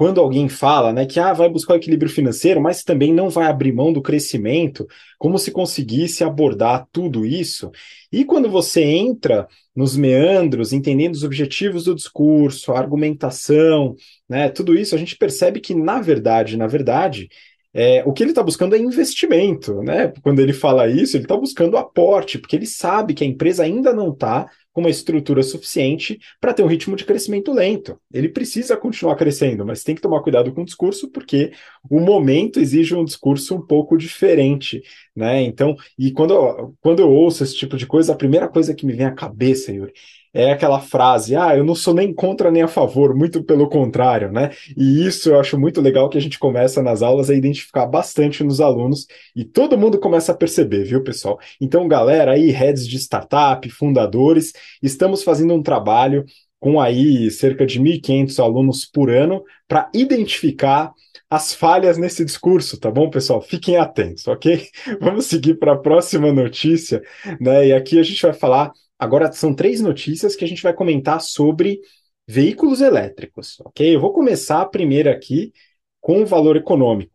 [0.00, 3.48] quando alguém fala né, que ah, vai buscar o equilíbrio financeiro, mas também não vai
[3.48, 7.70] abrir mão do crescimento, como se conseguisse abordar tudo isso.
[8.10, 13.94] E quando você entra nos meandros, entendendo os objetivos do discurso, a argumentação,
[14.26, 17.28] né, tudo isso, a gente percebe que, na verdade, na verdade,
[17.74, 20.14] é, o que ele está buscando é investimento, né?
[20.22, 23.92] Quando ele fala isso, ele está buscando aporte, porque ele sabe que a empresa ainda
[23.92, 28.00] não está com uma estrutura suficiente para ter um ritmo de crescimento lento.
[28.12, 31.52] Ele precisa continuar crescendo, mas tem que tomar cuidado com o discurso, porque
[31.88, 34.82] o momento exige um discurso um pouco diferente,
[35.14, 35.42] né?
[35.42, 38.92] Então, e quando quando eu ouço esse tipo de coisa, a primeira coisa que me
[38.92, 39.92] vem à cabeça, Yuri,
[40.32, 44.30] é aquela frase: ah, eu não sou nem contra nem a favor, muito pelo contrário,
[44.30, 44.50] né?
[44.76, 48.44] E isso eu acho muito legal que a gente começa nas aulas a identificar bastante
[48.44, 51.38] nos alunos e todo mundo começa a perceber, viu, pessoal?
[51.60, 56.24] Então, galera, aí, heads de startup, fundadores, estamos fazendo um trabalho
[56.58, 60.92] com aí cerca de 1.500 alunos por ano para identificar
[61.28, 63.40] as falhas nesse discurso, tá bom, pessoal?
[63.40, 64.66] Fiquem atentos, ok?
[65.00, 67.00] Vamos seguir para a próxima notícia,
[67.40, 67.68] né?
[67.68, 71.22] E aqui a gente vai falar Agora são três notícias que a gente vai comentar
[71.22, 71.80] sobre
[72.28, 73.94] veículos elétricos, ok?
[73.94, 75.54] Eu vou começar primeiro aqui
[76.02, 77.10] com o valor econômico.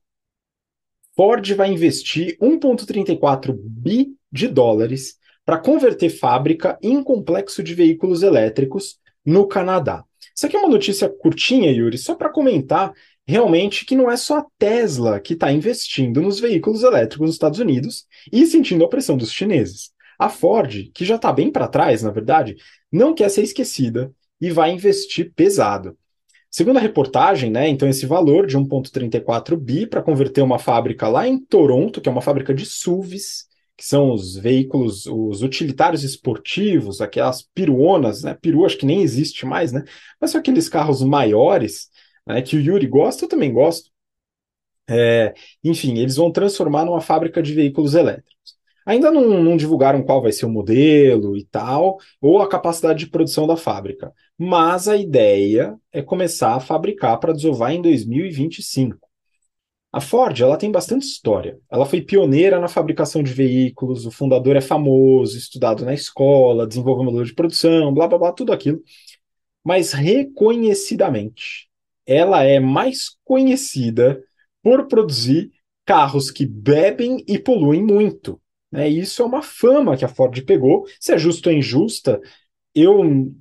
[1.15, 8.97] Ford vai investir 1,34 bi de dólares para converter fábrica em complexo de veículos elétricos
[9.23, 10.03] no Canadá.
[10.35, 12.91] Isso aqui é uma notícia curtinha, Yuri, só para comentar
[13.27, 17.59] realmente que não é só a Tesla que está investindo nos veículos elétricos nos Estados
[17.59, 19.94] Unidos e sentindo a pressão dos chineses.
[20.17, 22.55] A Ford, que já está bem para trás, na verdade,
[22.91, 25.97] não quer ser esquecida e vai investir pesado.
[26.49, 31.27] Segundo a reportagem, né, então esse valor de 1,34 bi para converter uma fábrica lá
[31.27, 33.45] em Toronto, que é uma fábrica de SUVs,
[33.77, 38.33] que são os veículos, os utilitários esportivos, aquelas piruonas, né?
[38.35, 39.83] Peru acho que nem existe mais, né?
[40.19, 41.89] Mas são aqueles carros maiores,
[42.25, 43.89] né, que o Yuri gosta, eu também gosto.
[44.87, 48.55] É, enfim, eles vão transformar numa fábrica de veículos elétricos.
[48.85, 53.07] Ainda não, não, divulgaram qual vai ser o modelo e tal, ou a capacidade de
[53.09, 54.13] produção da fábrica.
[54.37, 58.99] Mas a ideia é começar a fabricar para desovar em 2025.
[59.91, 61.57] A Ford ela tem bastante história.
[61.71, 67.05] Ela foi pioneira na fabricação de veículos, o fundador é famoso, estudado na escola, desenvolveu
[67.05, 68.81] modelo de produção, blá blá blá, tudo aquilo.
[69.63, 71.69] Mas reconhecidamente,
[72.05, 74.21] ela é mais conhecida
[74.61, 75.51] por produzir
[75.85, 78.39] carros que bebem e poluem muito.
[78.75, 78.89] Né?
[78.89, 80.85] Isso é uma fama que a Ford pegou.
[80.99, 82.19] Se é justo ou injusta,
[82.73, 83.31] eu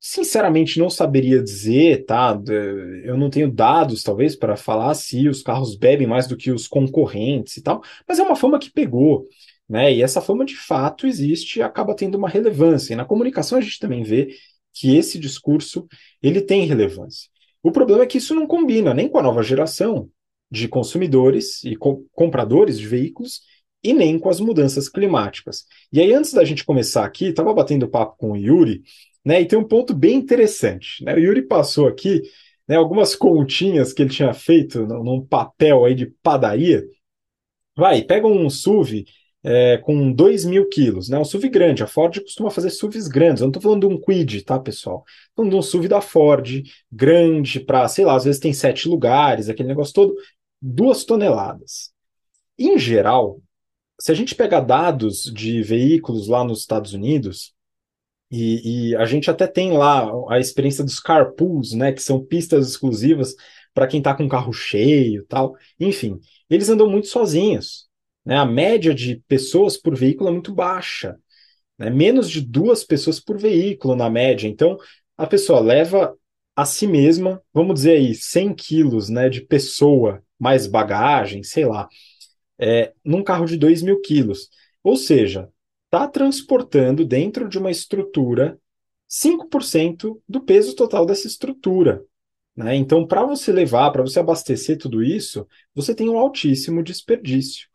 [0.00, 2.36] sinceramente não saberia dizer, tá?
[3.04, 6.66] Eu não tenho dados, talvez, para falar se os carros bebem mais do que os
[6.66, 9.26] concorrentes e tal, mas é uma fama que pegou.
[9.68, 9.94] Né?
[9.94, 12.92] E essa fama de fato existe e acaba tendo uma relevância.
[12.92, 14.34] E na comunicação a gente também vê
[14.72, 15.86] que esse discurso
[16.20, 17.28] ele tem relevância.
[17.62, 20.10] O problema é que isso não combina nem com a nova geração
[20.50, 23.42] de consumidores e co compradores de veículos
[23.82, 25.64] e nem com as mudanças climáticas.
[25.92, 28.82] E aí, antes da gente começar aqui, estava batendo papo com o Yuri,
[29.24, 29.40] né?
[29.40, 31.04] E tem um ponto bem interessante.
[31.04, 31.14] Né?
[31.14, 32.22] O Yuri passou aqui
[32.68, 36.84] né, algumas continhas que ele tinha feito num papel aí de padaria.
[37.76, 39.04] Vai, pega um SUV
[39.42, 41.18] é, com 2 mil quilos, né?
[41.18, 41.82] Um SUV grande.
[41.82, 43.40] A Ford costuma fazer SUVs grandes.
[43.40, 45.04] Eu não estou falando de um Quid, tá, pessoal?
[45.06, 46.62] Estou falando de um SUV da Ford,
[46.92, 50.14] grande, para, sei lá, às vezes tem sete lugares, aquele negócio todo,
[50.60, 51.90] duas toneladas.
[52.58, 53.40] Em geral,
[54.00, 57.52] se a gente pegar dados de veículos lá nos Estados Unidos,
[58.30, 62.68] e, e, a gente até tem lá a experiência dos carpools, né, que são pistas
[62.68, 63.34] exclusivas
[63.74, 65.56] para quem está com carro cheio tal.
[65.80, 67.88] Enfim, eles andam muito sozinhos.
[68.24, 68.36] Né?
[68.36, 71.18] A média de pessoas por veículo é muito baixa.
[71.76, 71.90] Né?
[71.90, 74.46] Menos de duas pessoas por veículo na média.
[74.46, 74.78] Então,
[75.18, 76.16] a pessoa leva
[76.54, 81.88] a si mesma, vamos dizer aí, 100 quilos né, de pessoa, mais bagagem, sei lá
[82.60, 84.50] é, num carro de 2 mil quilos.
[84.82, 85.48] Ou seja,
[85.86, 88.58] está transportando dentro de uma estrutura
[89.08, 92.04] 5% do peso total dessa estrutura.
[92.54, 92.76] Né?
[92.76, 97.68] Então, para você levar, para você abastecer tudo isso, você tem um altíssimo desperdício.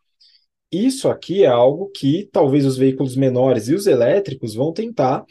[0.72, 5.24] Isso aqui é algo que talvez os veículos menores e os elétricos vão tentar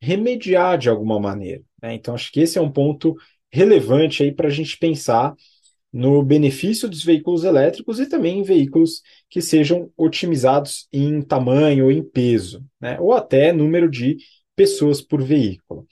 [0.00, 1.62] remediar de alguma maneira.
[1.82, 1.94] Né?
[1.94, 3.14] Então, acho que esse é um ponto
[3.50, 5.34] relevante aí para a gente pensar
[5.92, 12.02] no benefício dos veículos elétricos e também em veículos que sejam otimizados em tamanho em
[12.02, 12.98] peso, né?
[12.98, 14.16] ou até número de
[14.56, 15.86] pessoas por veículo.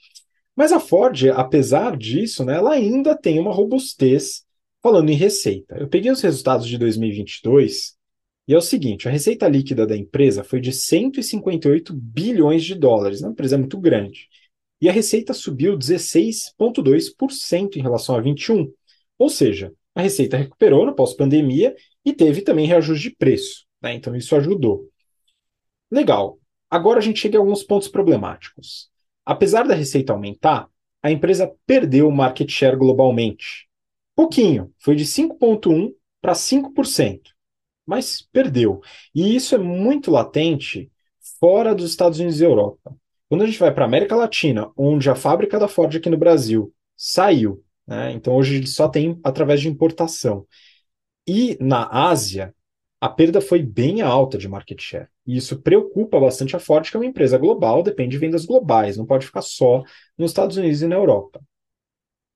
[0.55, 4.43] Mas a Ford, apesar disso, né, ela ainda tem uma robustez
[4.81, 5.77] falando em receita.
[5.77, 7.95] Eu peguei os resultados de 2022
[8.47, 13.21] e é o seguinte: a receita líquida da empresa foi de 158 bilhões de dólares,
[13.21, 13.27] né?
[13.27, 14.27] uma empresa muito grande.
[14.81, 18.71] E a receita subiu 16,2% em relação a 21.
[19.17, 21.75] Ou seja, a receita recuperou no pós-pandemia
[22.05, 23.65] e teve também reajuste de preço.
[23.81, 23.93] Né?
[23.93, 24.89] Então isso ajudou.
[25.89, 26.39] Legal.
[26.69, 28.89] Agora a gente chega a alguns pontos problemáticos.
[29.25, 30.67] Apesar da receita aumentar,
[31.03, 33.67] a empresa perdeu o market share globalmente.
[34.15, 37.21] Pouquinho, foi de 5,1% para 5%,
[37.85, 38.81] mas perdeu.
[39.13, 40.91] E isso é muito latente
[41.39, 42.95] fora dos Estados Unidos e Europa.
[43.27, 46.17] Quando a gente vai para a América Latina, onde a fábrica da Ford aqui no
[46.17, 48.11] Brasil saiu, né?
[48.13, 50.45] Então hoje ele só tem através de importação.
[51.27, 52.53] E na Ásia,
[52.99, 55.07] a perda foi bem alta de market share.
[55.25, 58.97] E isso preocupa bastante a Ford, que é uma empresa global, depende de vendas globais,
[58.97, 59.83] não pode ficar só
[60.17, 61.41] nos Estados Unidos e na Europa.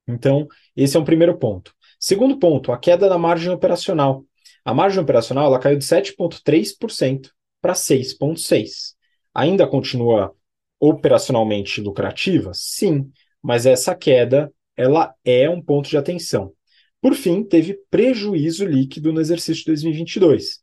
[0.07, 1.73] Então, esse é um primeiro ponto.
[1.99, 4.23] Segundo ponto, a queda da margem operacional.
[4.63, 7.31] A margem operacional ela caiu de 7,3%
[7.61, 8.95] para 6,6%.
[9.33, 10.33] Ainda continua
[10.79, 12.51] operacionalmente lucrativa?
[12.53, 16.53] Sim, mas essa queda ela é um ponto de atenção.
[17.01, 20.59] Por fim, teve prejuízo líquido no exercício de 2022.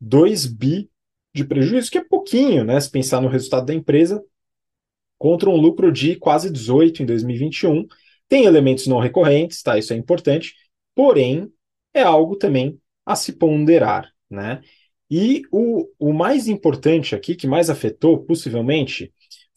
[0.00, 0.90] 2 bi
[1.32, 2.80] de prejuízo, que é pouquinho, né?
[2.80, 4.22] Se pensar no resultado da empresa,
[5.18, 7.86] contra um lucro de quase 18 em 2021.
[8.28, 9.78] Tem elementos não recorrentes, tá?
[9.78, 10.54] Isso é importante,
[10.94, 11.50] porém,
[11.92, 14.60] é algo também a se ponderar, né?
[15.10, 19.12] E o, o mais importante aqui, que mais afetou, possivelmente,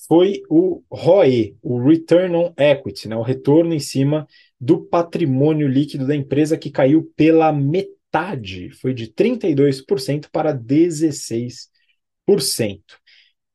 [0.07, 4.27] foi o ROE, o Return on Equity, né, o retorno em cima
[4.59, 11.69] do patrimônio líquido da empresa, que caiu pela metade, foi de 32% para 16%.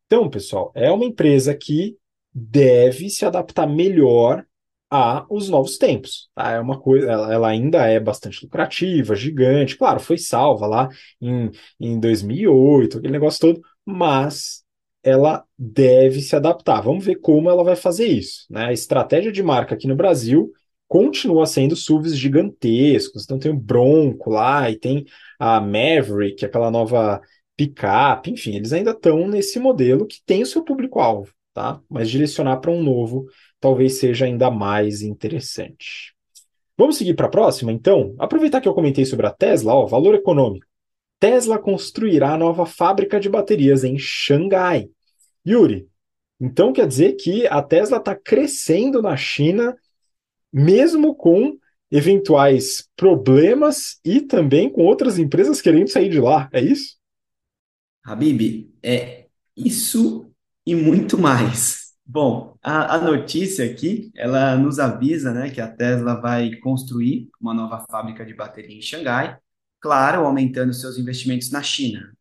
[0.06, 1.96] Então, pessoal, é uma empresa que
[2.34, 4.44] deve se adaptar melhor
[4.90, 6.28] a os novos tempos.
[6.34, 6.52] Tá?
[6.52, 9.76] É uma coisa, ela, ela, ainda é bastante lucrativa, gigante.
[9.76, 10.88] Claro, foi salva lá
[11.20, 14.61] em, em 2008, aquele negócio todo, mas
[15.02, 16.80] ela deve se adaptar.
[16.80, 18.46] Vamos ver como ela vai fazer isso.
[18.50, 18.66] Né?
[18.66, 20.52] A estratégia de marca aqui no Brasil
[20.88, 23.24] continua sendo SUVs gigantescos.
[23.24, 25.04] Então tem o Bronco lá e tem
[25.38, 27.20] a Maverick, aquela nova
[27.56, 28.30] picape.
[28.30, 31.80] Enfim, eles ainda estão nesse modelo que tem o seu público-alvo, tá?
[31.88, 33.26] Mas direcionar para um novo
[33.58, 36.14] talvez seja ainda mais interessante.
[36.76, 38.14] Vamos seguir para a próxima, então?
[38.18, 40.66] Aproveitar que eu comentei sobre a Tesla, ó, valor econômico.
[41.22, 44.90] Tesla construirá nova fábrica de baterias em Xangai.
[45.46, 45.88] Yuri,
[46.40, 49.76] então quer dizer que a Tesla está crescendo na China,
[50.52, 51.56] mesmo com
[51.92, 56.96] eventuais problemas e também com outras empresas querendo sair de lá, é isso?
[58.04, 60.28] Habib, é isso
[60.66, 61.92] e muito mais.
[62.04, 67.54] Bom, a, a, notícia aqui, ela nos avisa, né, que a Tesla vai construir uma
[67.54, 69.38] nova fábrica de bateria em Xangai,
[69.82, 72.16] claro, aumentando seus investimentos na China.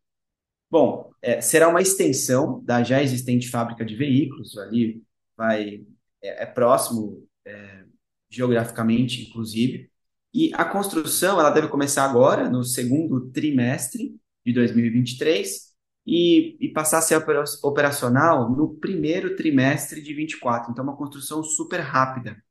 [0.70, 5.02] Bom, é, será uma extensão da já existente fábrica de veículos, ali
[5.38, 5.86] vai,
[6.22, 7.84] é, é próximo é,
[8.30, 9.90] geograficamente, inclusive,
[10.34, 15.72] e a construção ela deve começar agora, no segundo trimestre de 2023,
[16.06, 17.24] e, e passar a ser
[17.64, 20.72] operacional no primeiro trimestre de 24.
[20.72, 22.42] Então, uma construção super rápida.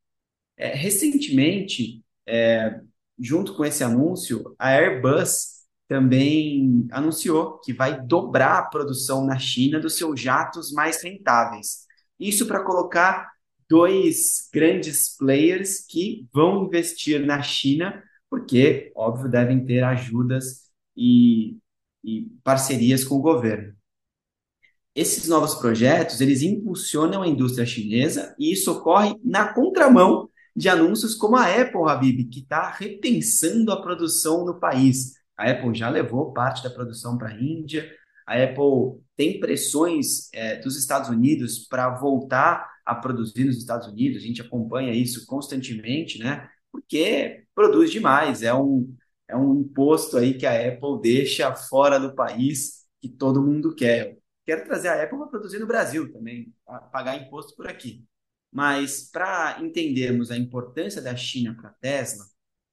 [0.57, 2.81] É, recentemente, é,
[3.21, 9.81] junto com esse anúncio, a Airbus também anunciou que vai dobrar a produção na China
[9.81, 11.85] dos seus jatos mais rentáveis.
[12.19, 13.29] Isso para colocar
[13.69, 21.59] dois grandes players que vão investir na China, porque, óbvio, devem ter ajudas e,
[22.05, 23.75] e parcerias com o governo.
[24.95, 31.15] Esses novos projetos, eles impulsionam a indústria chinesa e isso ocorre na contramão de anúncios
[31.15, 35.15] como a Apple, Habib, que está repensando a produção no país.
[35.37, 37.91] A Apple já levou parte da produção para a Índia,
[38.27, 44.23] a Apple tem pressões é, dos Estados Unidos para voltar a produzir nos Estados Unidos,
[44.23, 46.49] a gente acompanha isso constantemente, né?
[46.71, 48.95] Porque produz demais, é um,
[49.29, 54.17] é um imposto aí que a Apple deixa fora do país que todo mundo quer.
[54.45, 56.53] Quero trazer a Apple para produzir no Brasil também,
[56.93, 58.05] pagar imposto por aqui.
[58.53, 62.25] Mas para entendermos a importância da China para a Tesla,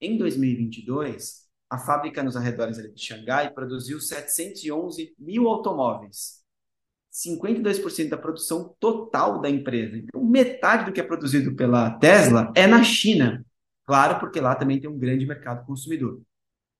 [0.02, 6.38] em 2022, a fábrica nos arredores de Xangai produziu 711 mil automóveis.
[7.12, 9.98] 52% da produção total da empresa.
[9.98, 13.44] Então, metade do que é produzido pela Tesla é na China.
[13.86, 16.22] Claro, porque lá também tem um grande mercado consumidor.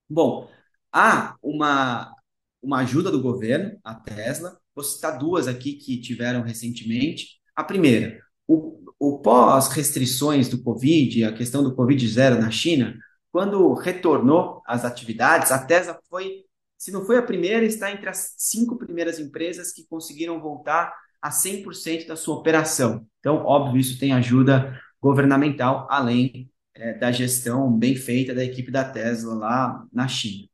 [0.08, 0.50] Bom,
[0.92, 2.14] há uma,
[2.62, 4.60] uma ajuda do governo, a Tesla.
[4.76, 7.40] Vou citar duas aqui que tiveram recentemente.
[7.56, 12.98] A primeira, o o pós-restrições do Covid, a questão do Covid zero na China,
[13.32, 16.46] quando retornou às atividades, a Tesla foi,
[16.78, 21.30] se não foi a primeira, está entre as cinco primeiras empresas que conseguiram voltar a
[21.30, 23.06] 100% da sua operação.
[23.20, 28.84] Então, óbvio, isso tem ajuda governamental, além é, da gestão bem feita da equipe da
[28.84, 30.48] Tesla lá na China.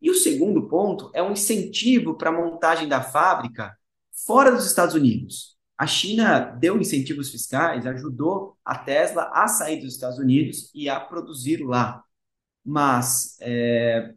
[0.00, 3.76] E o segundo ponto é um incentivo para a montagem da fábrica
[4.26, 5.56] fora dos Estados Unidos.
[5.80, 11.00] A China deu incentivos fiscais, ajudou a Tesla a sair dos Estados Unidos e a
[11.00, 12.04] produzir lá.
[12.62, 14.12] Mas, é,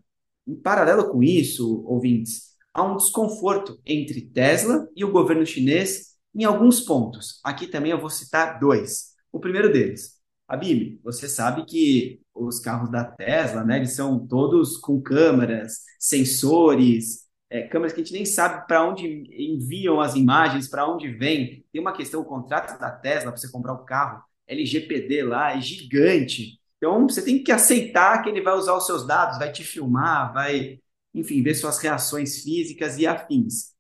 [0.45, 6.43] em paralelo com isso, ouvintes, há um desconforto entre Tesla e o governo chinês em
[6.43, 7.39] alguns pontos.
[7.45, 9.13] Aqui também eu vou citar dois.
[9.31, 10.59] O primeiro deles, a
[11.01, 17.22] você sabe que os carros da Tesla, né, eles são todos com câmeras, sensores,
[17.53, 21.63] é, câmeras que a gente nem sabe para onde enviam as imagens, para onde vem.
[21.71, 25.61] Tem uma questão, o contrato da Tesla para você comprar o carro, LGPD lá, é
[25.61, 26.59] gigante.
[26.77, 30.33] Então, você tem que aceitar que ele vai usar os seus dados, vai te filmar,
[30.33, 30.79] vai,
[31.13, 33.73] enfim, ver suas reações físicas e afins.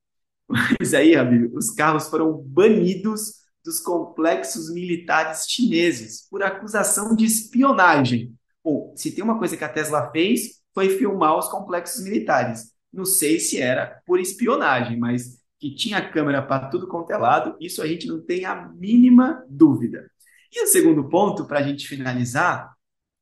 [0.79, 8.35] Mas aí, amigo, os carros foram banidos dos complexos militares chineses por acusação de espionagem.
[8.63, 12.72] Bom, se tem uma coisa que a Tesla fez, foi filmar os complexos militares.
[12.93, 17.55] Não sei se era por espionagem, mas que tinha câmera para tudo quanto é lado,
[17.59, 20.09] isso a gente não tem a mínima dúvida.
[20.51, 22.73] E o segundo ponto, para a gente finalizar,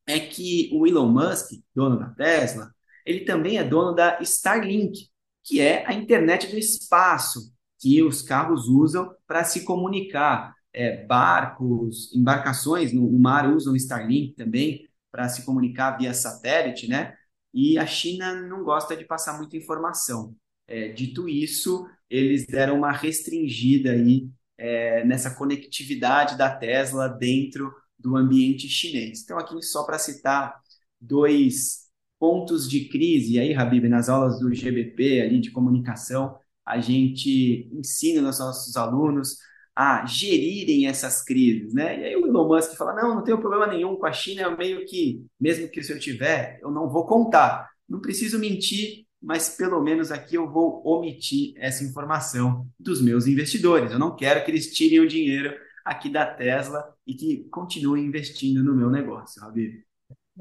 [0.06, 2.70] é que o Elon Musk, dono da Tesla,
[3.06, 5.08] ele também é dono da Starlink,
[5.44, 10.54] que é a internet do espaço, que os carros usam para se comunicar.
[10.74, 17.14] É, barcos, embarcações no mar usam Starlink também para se comunicar via satélite, né?
[17.52, 20.34] E a China não gosta de passar muita informação.
[20.66, 28.16] É, dito isso, eles deram uma restringida aí é, nessa conectividade da Tesla dentro do
[28.16, 29.22] ambiente chinês.
[29.22, 30.54] Então, aqui só para citar
[31.00, 31.82] dois
[32.18, 33.34] pontos de crise.
[33.34, 38.76] E aí, Habib, nas aulas do GBP ali de comunicação, a gente ensina os nossos
[38.76, 39.36] alunos
[39.74, 42.00] a gerirem essas crises, né?
[42.00, 44.56] E aí o Elon Musk fala, não, não tenho problema nenhum com a China, é
[44.56, 47.70] meio que, mesmo que se eu tiver, eu não vou contar.
[47.88, 53.92] Não preciso mentir, mas pelo menos aqui eu vou omitir essa informação dos meus investidores.
[53.92, 55.54] Eu não quero que eles tirem o dinheiro
[55.84, 59.82] aqui da Tesla e que continuem investindo no meu negócio, Habib.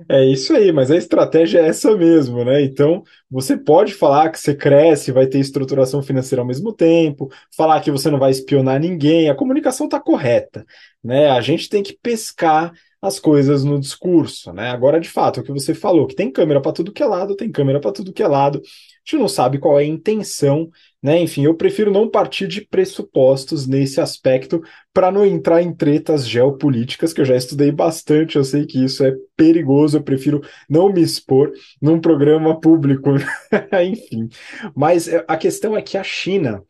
[0.10, 2.62] É isso aí, mas a estratégia é essa mesmo, né?
[2.64, 7.82] Então, você pode falar que você cresce, vai ter estruturação financeira ao mesmo tempo, falar
[7.82, 10.66] que você não vai espionar ninguém, a comunicação está correta,
[11.04, 11.30] né?
[11.30, 12.72] A gente tem que pescar
[13.02, 14.70] as coisas no discurso, né?
[14.70, 17.36] Agora, de fato, o que você falou, que tem câmera para tudo que é lado,
[17.36, 20.70] tem câmera para tudo que é lado, a gente não sabe qual é a intenção
[21.02, 21.20] né?
[21.20, 24.62] Enfim, eu prefiro não partir de pressupostos nesse aspecto
[24.94, 29.04] para não entrar em tretas geopolíticas, que eu já estudei bastante, eu sei que isso
[29.04, 33.10] é perigoso, eu prefiro não me expor num programa público,
[33.84, 34.30] enfim.
[34.76, 36.64] Mas é, a questão é que a China,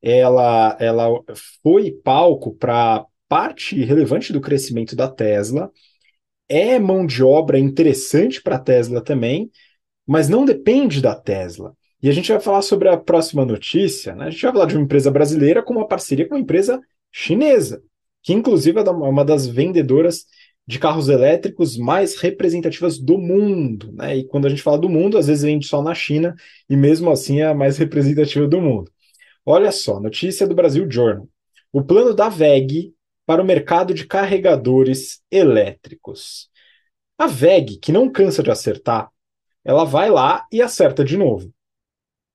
[0.00, 1.08] ela, ela
[1.62, 5.70] foi palco para parte relevante do crescimento da Tesla,
[6.48, 9.50] é mão de obra interessante para a Tesla também,
[10.06, 11.74] mas não depende da Tesla.
[12.04, 14.26] E a gente vai falar sobre a próxima notícia, né?
[14.26, 16.78] A gente vai falar de uma empresa brasileira com uma parceria com uma empresa
[17.10, 17.82] chinesa,
[18.22, 20.26] que inclusive é uma das vendedoras
[20.66, 24.18] de carros elétricos mais representativas do mundo, né?
[24.18, 26.34] E quando a gente fala do mundo, às vezes vende só na China
[26.68, 28.92] e mesmo assim é a mais representativa do mundo.
[29.42, 31.26] Olha só, notícia do Brasil Journal.
[31.72, 32.92] O plano da VEG
[33.24, 36.50] para o mercado de carregadores elétricos.
[37.16, 39.10] A VEG, que não cansa de acertar,
[39.64, 41.53] ela vai lá e acerta de novo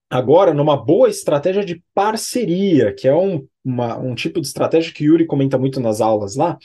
[0.10, 5.06] agora numa boa estratégia de parceria, que é um, uma, um tipo de estratégia que
[5.06, 6.58] Yuri comenta muito nas aulas lá.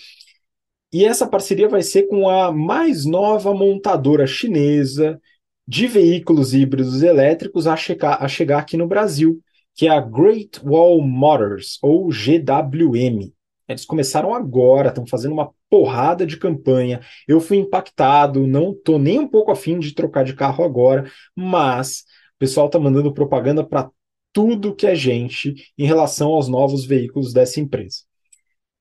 [0.92, 5.20] E essa parceria vai ser com a mais nova montadora chinesa
[5.66, 9.40] de veículos híbridos elétricos a chegar, a chegar aqui no Brasil,
[9.74, 13.32] que é a Great Wall Motors, ou GWM.
[13.66, 17.01] Eles começaram agora, estão fazendo uma porrada de campanha.
[17.26, 22.05] Eu fui impactado, não estou nem um pouco afim de trocar de carro agora, mas
[22.45, 23.90] pessoal está mandando propaganda para
[24.30, 28.01] tudo que é gente em relação aos novos veículos dessa empresa.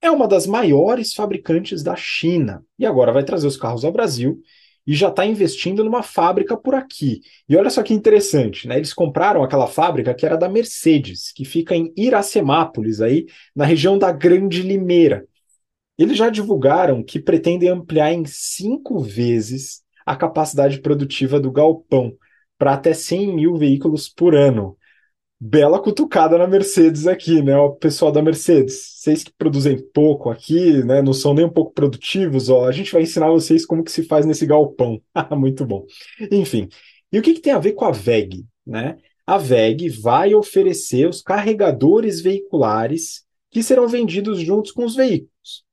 [0.02, 4.42] É uma das maiores fabricantes da China e agora vai trazer os carros ao Brasil
[4.86, 7.22] e já está investindo numa fábrica por aqui.
[7.48, 8.76] E olha só que interessante, né?
[8.76, 13.98] Eles compraram aquela fábrica que era da Mercedes, que fica em Iracemápolis, aí na região
[13.98, 15.26] da Grande Limeira.
[15.98, 22.14] Eles já divulgaram que pretendem ampliar em cinco vezes a capacidade produtiva do galpão,
[22.64, 24.78] para até 100 mil veículos por ano.
[25.38, 27.58] Bela cutucada na Mercedes aqui, né?
[27.58, 31.02] O pessoal da Mercedes, vocês que produzem pouco aqui, né?
[31.02, 32.66] Não são nem um pouco produtivos, ó.
[32.66, 35.02] A gente vai ensinar vocês como que se faz nesse galpão.
[35.38, 35.86] Muito bom.
[36.32, 36.70] Enfim,
[37.12, 38.98] e o que, que tem a ver com a VEG, né?
[39.28, 45.66] A VEG vai oferecer os carregadores veiculares que serão vendidos juntos com os veículos.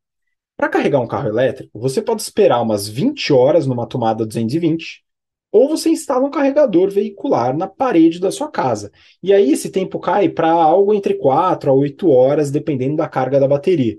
[0.56, 5.04] Para carregar um carro elétrico, você pode esperar umas 20 horas numa tomada 220
[5.52, 8.90] ou você instala um carregador veicular na parede da sua casa.
[9.22, 13.40] E aí esse tempo cai para algo entre 4 a 8 horas, dependendo da carga
[13.40, 13.98] da bateria.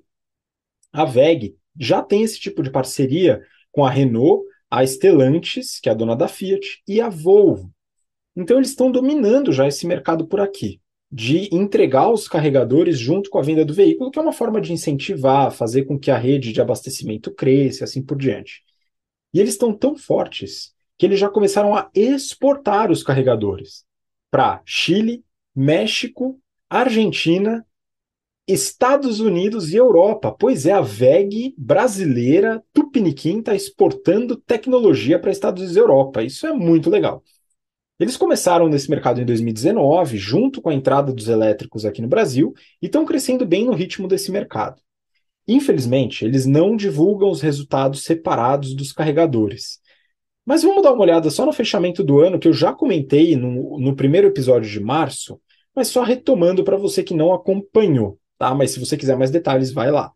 [0.94, 3.42] A VEG já tem esse tipo de parceria
[3.72, 7.72] com a Renault, a Stellantis, que é a dona da Fiat, e a Volvo.
[8.36, 10.80] Então eles estão dominando já esse mercado por aqui.
[11.12, 14.72] de entregar os carregadores junto com a venda do veículo, que é uma forma de
[14.72, 18.64] incentivar, fazer com que a rede de abastecimento cresça e assim por diante.
[19.34, 23.84] E eles estão tão fortes que eles já começaram a exportar os carregadores
[24.30, 25.26] para Chile,
[25.56, 26.40] México,
[26.70, 27.66] Argentina,
[28.48, 30.32] Estados Unidos e Europa.
[30.32, 36.22] Pois é, a VEG brasileira Tupiniquim está exportando tecnologia para Estados Unidos e Europa.
[36.22, 37.24] Isso é muito legal.
[38.00, 42.54] Eles começaram nesse mercado em 2019, junto com a entrada dos elétricos aqui no Brasil,
[42.80, 44.80] e estão crescendo bem no ritmo desse mercado.
[45.48, 49.82] Infelizmente, eles não divulgam os resultados separados dos carregadores.
[50.46, 53.80] Mas vamos dar uma olhada só no fechamento do ano, que eu já comentei no,
[53.80, 55.40] no primeiro episódio de março,
[55.76, 58.54] mas só retomando para você que não acompanhou, tá?
[58.54, 60.12] Mas se você quiser mais detalhes, vai lá.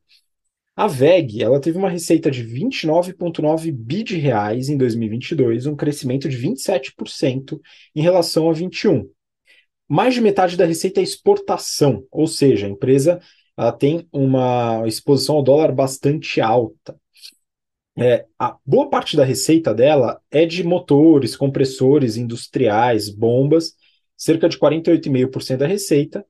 [0.76, 6.28] A VEG ela teve uma receita de 29,9 bi de reais em 2022, um crescimento
[6.28, 7.60] de 27%
[7.96, 9.10] em relação a 21.
[9.88, 13.22] Mais de metade da receita é exportação, ou seja, a empresa
[13.58, 17.00] ela tem uma exposição ao dólar bastante alta.
[17.98, 23.74] É, a boa parte da receita dela é de motores, compressores industriais, bombas,
[24.18, 26.26] cerca de 48,5% da receita,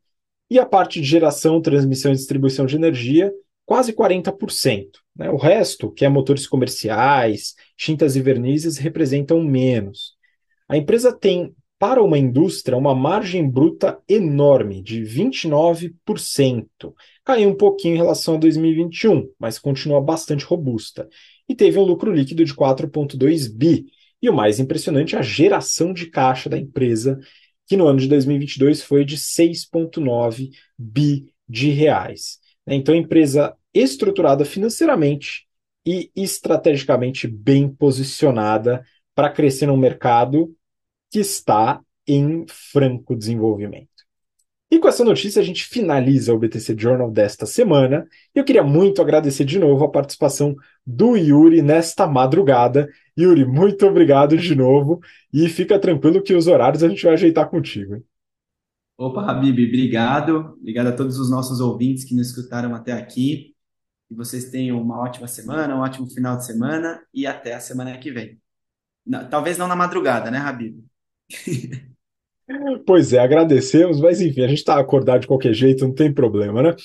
[0.50, 3.34] e a parte de geração, transmissão e distribuição de energia
[3.66, 4.90] quase 40%.
[5.16, 5.30] Né?
[5.30, 10.14] O resto, que é motores comerciais, tintas e vernizes, representam menos.
[10.70, 16.68] A empresa tem, para uma indústria, uma margem bruta enorme, de 29%.
[17.24, 21.08] Caiu um pouquinho em relação a 2021, mas continua bastante robusta.
[21.48, 23.86] E teve um lucro líquido de 4,2 bi.
[24.22, 27.20] E o mais impressionante é a geração de caixa da empresa,
[27.68, 32.40] que no ano de 2022 foi de 6,9 bi de reais.
[32.68, 35.48] Então, empresa estruturada financeiramente
[35.86, 38.84] e estrategicamente bem posicionada
[39.14, 40.56] para crescer num mercado
[41.12, 43.95] que está em franco desenvolvimento.
[44.70, 48.08] E com essa notícia a gente finaliza o BTC Journal desta semana.
[48.34, 50.56] Eu queria muito agradecer de novo a participação
[50.86, 52.90] do Yuri nesta madrugada.
[53.18, 55.00] Yuri, muito obrigado de novo
[55.32, 57.96] e fica tranquilo que os horários a gente vai ajeitar contigo.
[57.96, 58.04] Hein?
[58.98, 60.58] Opa, Habib, obrigado.
[60.60, 63.54] Obrigado a todos os nossos ouvintes que nos escutaram até aqui.
[64.08, 67.98] Que vocês tenham uma ótima semana, um ótimo final de semana e até a semana
[67.98, 68.40] que vem.
[69.06, 70.84] Não, talvez não na madrugada, né, Habib?
[72.86, 76.62] Pois é, agradecemos, mas enfim, a gente está acordado de qualquer jeito, não tem problema,
[76.62, 76.76] né?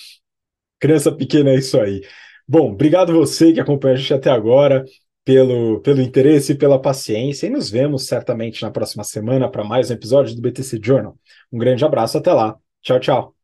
[0.80, 2.02] Criança pequena é isso aí.
[2.48, 4.84] Bom, obrigado você que acompanha a gente até agora
[5.24, 7.46] pelo, pelo interesse e pela paciência.
[7.46, 11.18] E nos vemos certamente na próxima semana para mais um episódio do BTC Journal.
[11.52, 12.58] Um grande abraço, até lá.
[12.82, 13.39] Tchau, tchau.